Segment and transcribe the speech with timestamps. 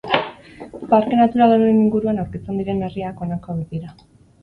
[0.93, 3.99] Parke natural honen inguruan aurkitzen diren herriak, honako hauek dira.